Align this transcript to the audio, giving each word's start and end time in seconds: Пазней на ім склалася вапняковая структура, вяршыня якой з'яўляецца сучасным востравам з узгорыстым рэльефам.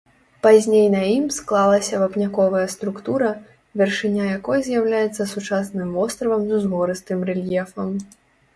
Пазней 0.43 0.85
на 0.93 1.01
ім 1.17 1.25
склалася 1.35 1.99
вапняковая 2.03 2.63
структура, 2.75 3.29
вяршыня 3.83 4.23
якой 4.39 4.65
з'яўляецца 4.71 5.31
сучасным 5.35 5.87
востравам 6.01 6.41
з 6.51 6.59
узгорыстым 6.61 7.19
рэльефам. 7.33 7.89